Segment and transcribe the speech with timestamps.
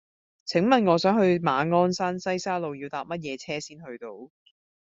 [0.45, 4.31] 請問我想去馬鞍山西沙路要搭乜嘢車先去到